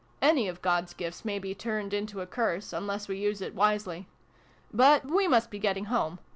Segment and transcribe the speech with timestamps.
[0.19, 4.07] Any of God's gifts may be turned into a curse, unless we use it wisely.
[4.73, 6.17] But we must be getting home.